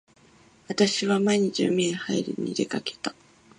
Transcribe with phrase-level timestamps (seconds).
[0.67, 3.13] 私は毎日海へはいりに出掛けた。